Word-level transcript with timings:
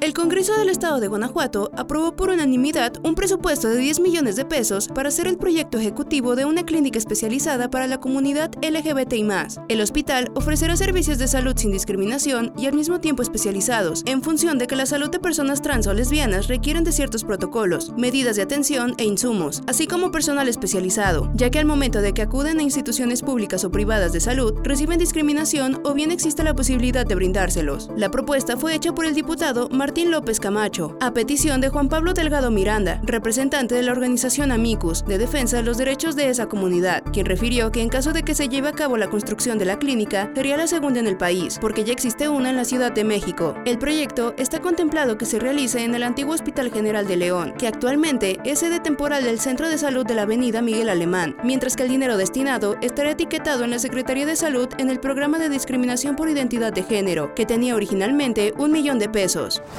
El 0.00 0.14
Congreso 0.14 0.56
del 0.56 0.70
Estado 0.70 0.98
de 0.98 1.08
Guanajuato 1.08 1.70
aprobó 1.76 2.16
por 2.16 2.30
unanimidad 2.30 2.94
un 3.04 3.14
presupuesto 3.14 3.68
de 3.68 3.76
10 3.76 4.00
millones 4.00 4.34
de 4.34 4.46
pesos 4.46 4.88
para 4.88 5.10
hacer 5.10 5.26
el 5.26 5.36
proyecto 5.36 5.76
ejecutivo 5.76 6.36
de 6.36 6.46
una 6.46 6.64
clínica 6.64 6.98
especializada 6.98 7.70
para 7.70 7.86
la 7.86 8.00
comunidad 8.00 8.50
LGBTI+. 8.62 9.28
El 9.68 9.82
hospital 9.82 10.32
ofrecerá 10.34 10.74
servicios 10.78 11.18
de 11.18 11.28
salud 11.28 11.52
sin 11.54 11.70
discriminación 11.70 12.54
y 12.56 12.64
al 12.64 12.72
mismo 12.72 13.00
tiempo 13.00 13.22
especializados, 13.22 14.02
en 14.06 14.22
función 14.22 14.56
de 14.56 14.66
que 14.68 14.74
la 14.74 14.86
salud 14.86 15.10
de 15.10 15.18
personas 15.18 15.60
trans 15.60 15.86
o 15.86 15.92
lesbianas 15.92 16.48
requieren 16.48 16.82
de 16.82 16.92
ciertos 16.92 17.22
protocolos, 17.22 17.92
medidas 17.98 18.36
de 18.36 18.42
atención 18.42 18.94
e 18.96 19.04
insumos, 19.04 19.60
así 19.66 19.86
como 19.86 20.10
personal 20.10 20.48
especializado, 20.48 21.30
ya 21.34 21.50
que 21.50 21.58
al 21.58 21.66
momento 21.66 22.00
de 22.00 22.14
que 22.14 22.22
acuden 22.22 22.58
a 22.58 22.62
instituciones 22.62 23.20
públicas 23.20 23.64
o 23.64 23.70
privadas 23.70 24.14
de 24.14 24.20
salud, 24.20 24.54
reciben 24.64 24.98
discriminación 24.98 25.82
o 25.84 25.92
bien 25.92 26.10
existe 26.10 26.42
la 26.42 26.54
posibilidad 26.54 27.04
de 27.04 27.16
brindárselos. 27.16 27.90
La 27.98 28.10
propuesta 28.10 28.56
fue 28.56 28.74
hecha 28.74 28.94
por 28.94 29.04
el 29.04 29.14
diputado 29.14 29.68
Martín 29.68 29.89
López 29.90 30.38
Camacho, 30.38 30.96
a 31.00 31.12
petición 31.12 31.60
de 31.60 31.68
Juan 31.68 31.88
Pablo 31.88 32.14
Delgado 32.14 32.50
Miranda, 32.52 33.00
representante 33.02 33.74
de 33.74 33.82
la 33.82 33.90
organización 33.90 34.52
Amicus 34.52 35.04
de 35.04 35.18
defensa 35.18 35.56
de 35.56 35.64
los 35.64 35.78
derechos 35.78 36.14
de 36.14 36.28
esa 36.30 36.46
comunidad, 36.46 37.02
quien 37.12 37.26
refirió 37.26 37.72
que 37.72 37.82
en 37.82 37.88
caso 37.88 38.12
de 38.12 38.22
que 38.22 38.34
se 38.34 38.48
lleve 38.48 38.68
a 38.68 38.72
cabo 38.72 38.96
la 38.96 39.10
construcción 39.10 39.58
de 39.58 39.64
la 39.64 39.78
clínica, 39.78 40.30
sería 40.34 40.56
la 40.56 40.68
segunda 40.68 41.00
en 41.00 41.08
el 41.08 41.16
país, 41.16 41.58
porque 41.60 41.82
ya 41.82 41.92
existe 41.92 42.28
una 42.28 42.50
en 42.50 42.56
la 42.56 42.64
Ciudad 42.64 42.92
de 42.92 43.02
México. 43.02 43.56
El 43.66 43.78
proyecto 43.78 44.32
está 44.38 44.60
contemplado 44.60 45.18
que 45.18 45.26
se 45.26 45.40
realice 45.40 45.82
en 45.82 45.94
el 45.94 46.04
antiguo 46.04 46.34
Hospital 46.34 46.70
General 46.70 47.06
de 47.06 47.16
León, 47.16 47.52
que 47.58 47.66
actualmente 47.66 48.38
es 48.44 48.60
sede 48.60 48.78
temporal 48.78 49.24
del 49.24 49.40
Centro 49.40 49.68
de 49.68 49.76
Salud 49.76 50.06
de 50.06 50.14
la 50.14 50.22
Avenida 50.22 50.62
Miguel 50.62 50.88
Alemán, 50.88 51.36
mientras 51.42 51.74
que 51.74 51.82
el 51.82 51.88
dinero 51.88 52.16
destinado 52.16 52.76
estará 52.80 53.10
etiquetado 53.10 53.64
en 53.64 53.70
la 53.70 53.80
Secretaría 53.80 54.24
de 54.24 54.36
Salud 54.36 54.68
en 54.78 54.88
el 54.88 55.00
programa 55.00 55.38
de 55.38 55.48
discriminación 55.48 56.14
por 56.14 56.28
identidad 56.28 56.72
de 56.72 56.84
género, 56.84 57.34
que 57.34 57.44
tenía 57.44 57.74
originalmente 57.74 58.54
un 58.56 58.70
millón 58.70 58.98
de 58.98 59.08
pesos. 59.08 59.62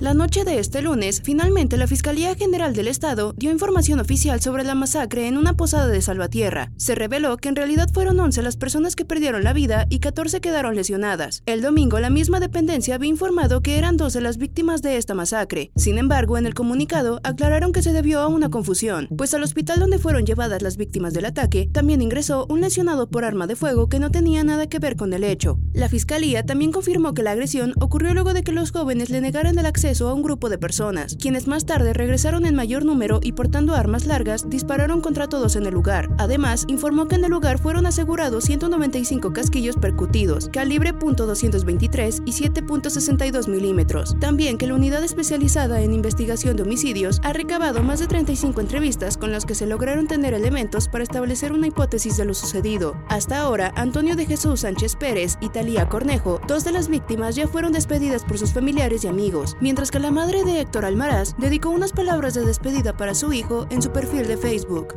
La 0.00 0.14
noche 0.14 0.44
de 0.44 0.58
este 0.58 0.80
lunes, 0.80 1.20
finalmente 1.22 1.76
la 1.76 1.86
Fiscalía 1.86 2.34
General 2.34 2.72
del 2.72 2.88
Estado 2.88 3.34
dio 3.36 3.50
información 3.50 4.00
oficial 4.00 4.40
sobre 4.40 4.64
la 4.64 4.74
masacre 4.74 5.28
en 5.28 5.36
una 5.36 5.58
posada 5.58 5.88
de 5.88 6.00
Salvatierra. 6.00 6.72
Se 6.78 6.94
reveló 6.94 7.36
que 7.36 7.50
en 7.50 7.56
realidad 7.56 7.90
fueron 7.92 8.18
11 8.18 8.40
las 8.40 8.56
personas 8.56 8.96
que 8.96 9.04
perdieron 9.04 9.44
la 9.44 9.52
vida 9.52 9.84
y 9.90 9.98
14 9.98 10.40
quedaron 10.40 10.74
lesionadas. 10.74 11.42
El 11.44 11.60
domingo, 11.60 12.00
la 12.00 12.08
misma 12.08 12.40
dependencia 12.40 12.94
había 12.94 13.10
informado 13.10 13.60
que 13.60 13.76
eran 13.76 13.98
12 13.98 14.22
las 14.22 14.38
víctimas 14.38 14.80
de 14.80 14.96
esta 14.96 15.12
masacre. 15.12 15.70
Sin 15.76 15.98
embargo, 15.98 16.38
en 16.38 16.46
el 16.46 16.54
comunicado 16.54 17.20
aclararon 17.22 17.72
que 17.72 17.82
se 17.82 17.92
debió 17.92 18.20
a 18.20 18.28
una 18.28 18.48
confusión, 18.48 19.06
pues 19.18 19.34
al 19.34 19.42
hospital 19.42 19.80
donde 19.80 19.98
fueron 19.98 20.24
llevadas 20.24 20.62
las 20.62 20.78
víctimas 20.78 21.12
del 21.12 21.26
ataque 21.26 21.68
también 21.70 22.00
ingresó 22.00 22.46
un 22.48 22.62
lesionado 22.62 23.10
por 23.10 23.26
arma 23.26 23.46
de 23.46 23.54
fuego 23.54 23.90
que 23.90 23.98
no 23.98 24.10
tenía 24.10 24.44
nada 24.44 24.66
que 24.66 24.78
ver 24.78 24.96
con 24.96 25.12
el 25.12 25.24
hecho. 25.24 25.58
La 25.74 25.90
Fiscalía 25.90 26.46
también 26.46 26.72
confirmó 26.72 27.12
que 27.12 27.22
la 27.22 27.32
agresión 27.32 27.74
ocurrió 27.78 28.14
luego 28.14 28.32
de 28.32 28.42
que 28.42 28.52
los 28.52 28.70
jóvenes 28.70 29.10
le 29.10 29.20
negaran 29.20 29.58
el 29.58 29.66
acceso 29.66 29.89
a 29.98 30.14
un 30.14 30.22
grupo 30.22 30.48
de 30.48 30.56
personas, 30.56 31.16
quienes 31.20 31.48
más 31.48 31.66
tarde 31.66 31.92
regresaron 31.92 32.46
en 32.46 32.54
mayor 32.54 32.84
número 32.84 33.18
y 33.22 33.32
portando 33.32 33.74
armas 33.74 34.06
largas 34.06 34.48
dispararon 34.48 35.00
contra 35.00 35.28
todos 35.28 35.56
en 35.56 35.66
el 35.66 35.74
lugar. 35.74 36.08
Además, 36.18 36.64
informó 36.68 37.08
que 37.08 37.16
en 37.16 37.24
el 37.24 37.32
lugar 37.32 37.58
fueron 37.58 37.86
asegurados 37.86 38.44
195 38.44 39.32
casquillos 39.32 39.76
percutidos, 39.76 40.48
calibre 40.52 40.94
.223 40.94 42.22
y 42.24 42.32
7.62 42.32 43.48
milímetros. 43.48 44.16
También 44.20 44.58
que 44.58 44.68
la 44.68 44.74
unidad 44.74 45.02
especializada 45.02 45.80
en 45.82 45.92
investigación 45.92 46.56
de 46.56 46.62
homicidios 46.62 47.20
ha 47.24 47.32
recabado 47.32 47.82
más 47.82 47.98
de 47.98 48.06
35 48.06 48.60
entrevistas 48.60 49.16
con 49.16 49.32
las 49.32 49.44
que 49.44 49.56
se 49.56 49.66
lograron 49.66 50.06
tener 50.06 50.34
elementos 50.34 50.88
para 50.88 51.02
establecer 51.02 51.52
una 51.52 51.66
hipótesis 51.66 52.16
de 52.16 52.26
lo 52.26 52.34
sucedido. 52.34 52.94
Hasta 53.08 53.40
ahora, 53.40 53.72
Antonio 53.74 54.14
de 54.14 54.26
Jesús 54.26 54.60
Sánchez 54.60 54.94
Pérez 54.94 55.36
y 55.40 55.48
Talía 55.48 55.88
Cornejo, 55.88 56.40
dos 56.46 56.62
de 56.62 56.70
las 56.70 56.88
víctimas 56.88 57.34
ya 57.34 57.48
fueron 57.48 57.72
despedidas 57.72 58.24
por 58.24 58.38
sus 58.38 58.52
familiares 58.52 59.04
y 59.04 59.08
amigos, 59.08 59.56
mientras 59.60 59.79
que 59.88 59.98
la 59.98 60.10
madre 60.10 60.44
de 60.44 60.60
Héctor 60.60 60.84
Almaraz 60.84 61.34
dedicó 61.38 61.70
unas 61.70 61.92
palabras 61.92 62.34
de 62.34 62.44
despedida 62.44 62.98
para 62.98 63.14
su 63.14 63.32
hijo 63.32 63.66
en 63.70 63.80
su 63.80 63.90
perfil 63.90 64.28
de 64.28 64.36
Facebook. 64.36 64.94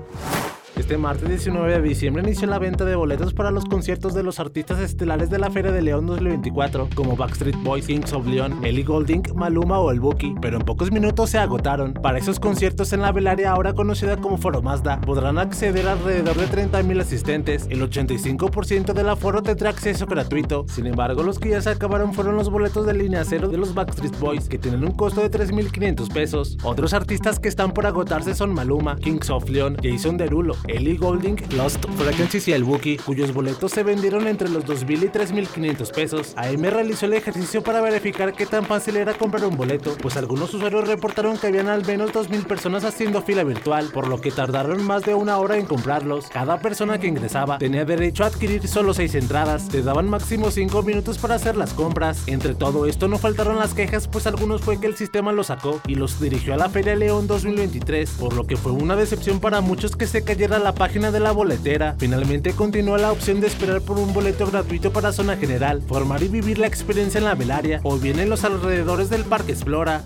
Este 0.75 0.97
martes 0.97 1.29
19 1.29 1.71
de 1.71 1.81
diciembre 1.83 2.23
inició 2.23 2.47
la 2.47 2.57
venta 2.57 2.83
de 2.83 2.95
boletos 2.95 3.31
para 3.35 3.51
los 3.51 3.63
conciertos 3.65 4.15
de 4.15 4.23
los 4.23 4.39
artistas 4.39 4.79
estelares 4.79 5.29
de 5.29 5.37
la 5.37 5.51
Feria 5.51 5.71
de 5.71 5.83
León 5.83 6.07
2024, 6.07 6.89
como 6.95 7.15
Backstreet 7.15 7.55
Boys, 7.61 7.85
Kings 7.85 8.11
of 8.11 8.25
Leon, 8.25 8.65
Ellie 8.65 8.83
Golding, 8.83 9.21
Maluma 9.35 9.79
o 9.79 9.91
El 9.91 9.99
Buki, 9.99 10.33
pero 10.41 10.57
en 10.57 10.63
pocos 10.63 10.91
minutos 10.91 11.29
se 11.29 11.37
agotaron. 11.37 11.93
Para 11.93 12.17
esos 12.17 12.39
conciertos 12.39 12.91
en 12.91 13.01
la 13.01 13.11
velaria 13.11 13.51
ahora 13.51 13.73
conocida 13.73 14.17
como 14.17 14.39
Foro 14.39 14.63
Mazda, 14.63 14.99
podrán 15.01 15.37
acceder 15.37 15.87
alrededor 15.87 16.35
de 16.35 16.47
30.000 16.47 17.01
asistentes. 17.01 17.67
El 17.69 17.87
85% 17.87 18.93
del 18.93 19.09
aforo 19.09 19.43
tendrá 19.43 19.69
acceso 19.69 20.07
gratuito. 20.07 20.65
Sin 20.67 20.87
embargo, 20.87 21.21
los 21.21 21.37
que 21.37 21.49
ya 21.49 21.61
se 21.61 21.69
acabaron 21.69 22.15
fueron 22.15 22.35
los 22.35 22.49
boletos 22.49 22.87
de 22.87 22.95
línea 22.95 23.23
cero 23.25 23.47
de 23.47 23.57
los 23.59 23.75
Backstreet 23.75 24.19
Boys, 24.19 24.49
que 24.49 24.57
tienen 24.57 24.83
un 24.83 24.93
costo 24.93 25.21
de 25.21 25.29
3.500 25.29 26.11
pesos. 26.11 26.57
Otros 26.63 26.93
artistas 26.93 27.39
que 27.39 27.49
están 27.49 27.73
por 27.73 27.85
agotarse 27.85 28.33
son 28.33 28.53
Maluma, 28.55 28.95
Kings 28.95 29.29
of 29.29 29.47
Leon, 29.47 29.77
Jason 29.83 30.17
Derulo, 30.17 30.55
Ellie 30.67 30.97
Golding, 30.97 31.35
Lost 31.55 31.85
Frequencies 31.97 32.47
y 32.47 32.53
el 32.53 32.63
Wookiee, 32.63 32.97
cuyos 32.97 33.33
boletos 33.33 33.71
se 33.71 33.83
vendieron 33.83 34.27
entre 34.27 34.49
los 34.49 34.65
2.000 34.65 35.03
y 35.03 35.07
3.500 35.07 35.91
pesos. 35.91 36.33
AM 36.37 36.63
realizó 36.63 37.05
el 37.05 37.13
ejercicio 37.13 37.61
para 37.61 37.81
verificar 37.81 38.33
qué 38.33 38.45
tan 38.45 38.65
fácil 38.65 38.97
era 38.97 39.13
comprar 39.13 39.45
un 39.45 39.57
boleto, 39.57 39.95
pues 40.01 40.17
algunos 40.17 40.53
usuarios 40.53 40.87
reportaron 40.87 41.37
que 41.37 41.47
habían 41.47 41.67
al 41.67 41.85
menos 41.85 42.11
2.000 42.11 42.45
personas 42.45 42.83
haciendo 42.85 43.21
fila 43.21 43.43
virtual, 43.43 43.89
por 43.93 44.07
lo 44.07 44.21
que 44.21 44.31
tardaron 44.31 44.83
más 44.83 45.03
de 45.03 45.13
una 45.15 45.37
hora 45.37 45.57
en 45.57 45.65
comprarlos. 45.65 46.27
Cada 46.27 46.59
persona 46.59 46.99
que 46.99 47.07
ingresaba 47.07 47.57
tenía 47.57 47.85
derecho 47.85 48.23
a 48.23 48.27
adquirir 48.27 48.67
solo 48.67 48.93
6 48.93 49.15
entradas, 49.15 49.67
te 49.67 49.81
daban 49.81 50.09
máximo 50.09 50.51
5 50.51 50.83
minutos 50.83 51.17
para 51.17 51.35
hacer 51.35 51.57
las 51.57 51.73
compras. 51.73 52.23
Entre 52.27 52.55
todo 52.55 52.85
esto 52.85 53.07
no 53.07 53.17
faltaron 53.17 53.57
las 53.57 53.73
quejas, 53.73 54.07
pues 54.07 54.27
algunos 54.27 54.61
fue 54.61 54.79
que 54.79 54.87
el 54.87 54.95
sistema 54.95 55.31
los 55.31 55.47
sacó 55.47 55.81
y 55.87 55.95
los 55.95 56.19
dirigió 56.19 56.53
a 56.53 56.57
la 56.57 56.69
Feria 56.69 56.95
León 56.95 57.27
2023, 57.27 58.09
por 58.11 58.33
lo 58.33 58.45
que 58.45 58.57
fue 58.57 58.71
una 58.71 58.95
decepción 58.95 59.39
para 59.39 59.61
muchos 59.61 59.95
que 59.95 60.07
se 60.07 60.23
cayera 60.53 60.59
la 60.59 60.75
página 60.75 61.11
de 61.11 61.19
la 61.19 61.31
boletera. 61.31 61.95
Finalmente 61.97 62.53
continúa 62.53 62.97
la 62.97 63.11
opción 63.11 63.41
de 63.41 63.47
esperar 63.47 63.81
por 63.81 63.97
un 63.97 64.13
boleto 64.13 64.45
gratuito 64.45 64.91
para 64.91 65.11
zona 65.11 65.35
general, 65.35 65.81
formar 65.81 66.21
y 66.21 66.27
vivir 66.27 66.59
la 66.59 66.67
experiencia 66.67 67.17
en 67.17 67.25
la 67.25 67.35
velaria 67.35 67.79
o 67.83 67.97
bien 67.97 68.19
en 68.19 68.29
los 68.29 68.43
alrededores 68.43 69.09
del 69.09 69.23
Parque 69.23 69.53
Explora. 69.53 70.03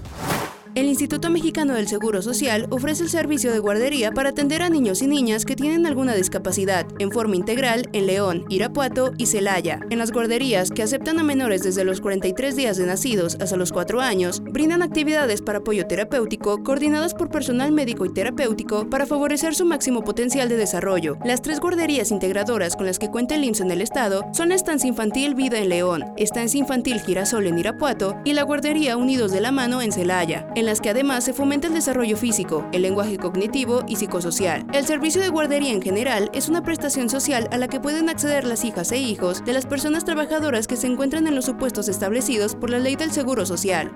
El 0.78 0.86
Instituto 0.86 1.32
Mexicano 1.32 1.74
del 1.74 1.88
Seguro 1.88 2.22
Social 2.22 2.68
ofrece 2.70 3.02
el 3.02 3.10
servicio 3.10 3.52
de 3.52 3.58
guardería 3.58 4.12
para 4.12 4.30
atender 4.30 4.62
a 4.62 4.70
niños 4.70 5.02
y 5.02 5.08
niñas 5.08 5.44
que 5.44 5.56
tienen 5.56 5.88
alguna 5.88 6.14
discapacidad 6.14 6.86
en 7.00 7.12
forma 7.12 7.36
integral 7.36 7.90
en 7.94 8.06
León, 8.06 8.46
Irapuato 8.48 9.12
y 9.18 9.26
Celaya. 9.26 9.80
En 9.90 9.98
las 9.98 10.12
guarderías 10.12 10.70
que 10.70 10.84
aceptan 10.84 11.18
a 11.18 11.24
menores 11.24 11.64
desde 11.64 11.84
los 11.84 12.00
43 12.00 12.56
días 12.56 12.78
de 12.78 12.86
nacidos 12.86 13.38
hasta 13.42 13.58
los 13.58 13.72
4 13.72 14.02
años, 14.02 14.44
brindan 14.44 14.84
actividades 14.84 15.42
para 15.42 15.58
apoyo 15.58 15.88
terapéutico 15.88 16.62
coordinadas 16.62 17.16
por 17.16 17.32
personal 17.32 17.72
médico 17.72 18.06
y 18.06 18.14
terapéutico 18.14 18.88
para 18.88 19.08
favorecer 19.08 19.56
su 19.56 19.66
máximo 19.66 20.04
potencial 20.04 20.48
de 20.48 20.58
desarrollo. 20.58 21.18
Las 21.26 21.42
tres 21.42 21.60
guarderías 21.60 22.12
integradoras 22.12 22.76
con 22.76 22.86
las 22.86 23.00
que 23.00 23.10
cuenta 23.10 23.34
el 23.34 23.46
IMSS 23.46 23.62
en 23.62 23.72
el 23.72 23.82
estado 23.82 24.26
son 24.32 24.50
la 24.50 24.56
Estancia 24.56 24.88
Infantil 24.88 25.34
Vida 25.34 25.58
en 25.58 25.70
León, 25.70 26.06
Estancia 26.18 26.60
Infantil 26.60 27.00
Girasol 27.00 27.48
en 27.48 27.58
Irapuato 27.58 28.16
y 28.24 28.34
la 28.34 28.44
Guardería 28.44 28.96
Unidos 28.96 29.32
de 29.32 29.42
la 29.42 29.52
Mano 29.52 29.82
en 29.82 29.92
Celaya 29.92 30.46
las 30.68 30.82
que 30.82 30.92
además 30.92 31.24
se 31.24 31.34
fomenta 31.34 31.68
el 31.68 31.74
desarrollo 31.74 32.16
físico, 32.16 32.68
el 32.72 32.84
lenguaje 32.84 33.18
cognitivo 33.18 33.84
y 33.88 33.96
psicosocial. 33.96 34.68
El 34.74 34.86
servicio 34.86 35.22
de 35.22 35.30
guardería 35.30 35.72
en 35.72 35.82
general 35.82 36.30
es 36.34 36.50
una 36.50 36.62
prestación 36.62 37.10
social 37.10 37.48
a 37.52 37.58
la 37.58 37.68
que 37.68 37.80
pueden 37.80 38.10
acceder 38.10 38.44
las 38.44 38.64
hijas 38.64 38.92
e 38.92 39.00
hijos 39.00 39.44
de 39.44 39.54
las 39.54 39.66
personas 39.66 40.06
trabajadoras 40.06 40.68
que 40.68 40.76
se 40.76 40.88
encuentran 40.88 41.26
en 41.26 41.34
los 41.34 41.46
supuestos 41.46 41.88
establecidos 41.88 42.54
por 42.54 42.70
la 42.70 42.78
ley 42.78 42.96
del 42.96 43.12
Seguro 43.12 43.46
Social. 43.46 43.92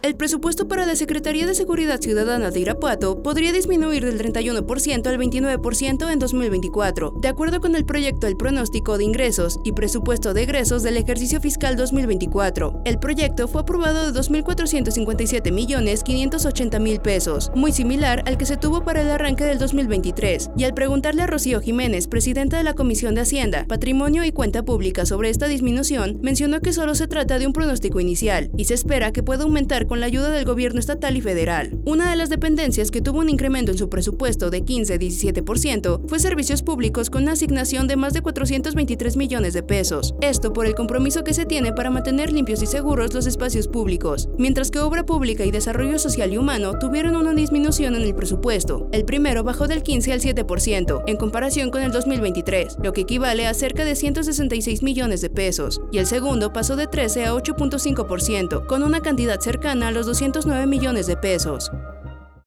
El 0.00 0.14
presupuesto 0.14 0.68
para 0.68 0.86
la 0.86 0.94
Secretaría 0.94 1.44
de 1.44 1.56
Seguridad 1.56 2.00
Ciudadana 2.00 2.52
de 2.52 2.60
Irapuato 2.60 3.20
podría 3.20 3.52
disminuir 3.52 4.04
del 4.04 4.20
31% 4.20 5.06
al 5.08 5.18
29% 5.18 6.12
en 6.12 6.18
2024, 6.20 7.14
de 7.20 7.28
acuerdo 7.28 7.60
con 7.60 7.74
el 7.74 7.84
proyecto 7.84 8.28
del 8.28 8.36
pronóstico 8.36 8.96
de 8.96 9.02
ingresos 9.02 9.58
y 9.64 9.72
presupuesto 9.72 10.34
de 10.34 10.44
egresos 10.44 10.84
del 10.84 10.98
ejercicio 10.98 11.40
fiscal 11.40 11.74
2024. 11.76 12.82
El 12.84 13.00
proyecto 13.00 13.48
fue 13.48 13.62
aprobado 13.62 14.12
de 14.12 14.18
2.457 14.18 15.50
millones 15.50 16.04
580 16.04 16.78
mil 16.78 17.00
pesos, 17.00 17.50
muy 17.56 17.72
similar 17.72 18.22
al 18.26 18.38
que 18.38 18.46
se 18.46 18.56
tuvo 18.56 18.84
para 18.84 19.02
el 19.02 19.10
arranque 19.10 19.44
del 19.44 19.58
2023. 19.58 20.50
Y 20.56 20.62
al 20.62 20.74
preguntarle 20.74 21.22
a 21.22 21.26
Rocío 21.26 21.60
Jiménez, 21.60 22.06
presidenta 22.06 22.56
de 22.56 22.62
la 22.62 22.74
Comisión 22.74 23.16
de 23.16 23.22
Hacienda, 23.22 23.64
Patrimonio 23.66 24.22
y 24.24 24.30
Cuenta 24.30 24.62
Pública 24.64 25.06
sobre 25.06 25.30
esta 25.30 25.48
disminución, 25.48 26.20
mencionó 26.22 26.60
que 26.60 26.72
solo 26.72 26.94
se 26.94 27.08
trata 27.08 27.40
de 27.40 27.48
un 27.48 27.52
pronóstico 27.52 27.98
inicial 27.98 28.52
y 28.56 28.66
se 28.66 28.74
espera 28.74 29.12
que 29.12 29.24
pueda 29.24 29.42
aumentar 29.42 29.87
con 29.88 30.00
la 30.00 30.06
ayuda 30.06 30.30
del 30.30 30.44
gobierno 30.44 30.78
estatal 30.78 31.16
y 31.16 31.20
federal. 31.20 31.78
Una 31.84 32.10
de 32.10 32.16
las 32.16 32.28
dependencias 32.28 32.90
que 32.90 33.00
tuvo 33.00 33.20
un 33.20 33.30
incremento 33.30 33.72
en 33.72 33.78
su 33.78 33.88
presupuesto 33.88 34.50
de 34.50 34.64
15-17% 34.64 36.08
fue 36.08 36.18
servicios 36.18 36.62
públicos 36.62 37.10
con 37.10 37.28
asignación 37.28 37.88
de 37.88 37.96
más 37.96 38.12
de 38.12 38.20
423 38.20 39.16
millones 39.16 39.54
de 39.54 39.62
pesos. 39.62 40.14
Esto 40.20 40.52
por 40.52 40.66
el 40.66 40.74
compromiso 40.74 41.24
que 41.24 41.34
se 41.34 41.46
tiene 41.46 41.72
para 41.72 41.90
mantener 41.90 42.32
limpios 42.32 42.62
y 42.62 42.66
seguros 42.66 43.14
los 43.14 43.26
espacios 43.26 43.66
públicos, 43.68 44.28
mientras 44.38 44.70
que 44.70 44.78
obra 44.78 45.06
pública 45.06 45.44
y 45.44 45.50
desarrollo 45.50 45.98
social 45.98 46.32
y 46.32 46.36
humano 46.36 46.78
tuvieron 46.78 47.16
una 47.16 47.32
disminución 47.32 47.96
en 47.96 48.02
el 48.02 48.14
presupuesto. 48.14 48.88
El 48.92 49.04
primero 49.04 49.42
bajó 49.42 49.66
del 49.66 49.82
15 49.82 50.12
al 50.12 50.20
7% 50.20 51.04
en 51.06 51.16
comparación 51.16 51.70
con 51.70 51.82
el 51.82 51.92
2023, 51.92 52.76
lo 52.82 52.92
que 52.92 53.02
equivale 53.02 53.46
a 53.46 53.54
cerca 53.54 53.84
de 53.84 53.96
166 53.96 54.82
millones 54.82 55.22
de 55.22 55.30
pesos, 55.30 55.80
y 55.90 55.98
el 55.98 56.06
segundo 56.06 56.52
pasó 56.52 56.76
de 56.76 56.86
13 56.86 57.24
a 57.24 57.34
8.5%, 57.34 58.66
con 58.66 58.82
una 58.82 59.00
cantidad 59.00 59.40
cercana 59.40 59.77
a 59.82 59.90
los 59.90 60.06
209 60.06 60.66
millones 60.66 61.06
de 61.06 61.16
pesos. 61.16 61.70